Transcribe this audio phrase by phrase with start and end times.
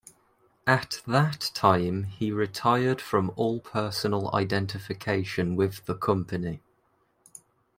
[0.65, 6.63] At that time he retired from all personal identification with the company.